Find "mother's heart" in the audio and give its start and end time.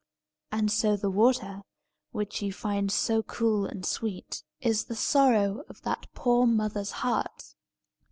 6.47-7.53